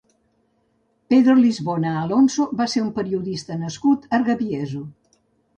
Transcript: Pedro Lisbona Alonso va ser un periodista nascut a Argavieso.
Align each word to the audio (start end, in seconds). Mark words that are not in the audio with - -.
Pedro 1.13 1.35
Lisbona 1.41 1.91
Alonso 2.05 2.47
va 2.63 2.67
ser 2.73 2.83
un 2.87 2.89
periodista 2.97 3.61
nascut 3.67 4.09
a 4.09 4.13
Argavieso. 4.21 4.83